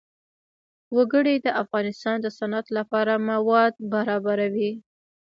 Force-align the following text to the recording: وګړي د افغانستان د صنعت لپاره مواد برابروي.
وګړي 0.95 1.35
د 1.45 1.47
افغانستان 1.63 2.17
د 2.21 2.27
صنعت 2.37 2.67
لپاره 2.77 3.13
مواد 3.29 3.73
برابروي. 3.93 4.71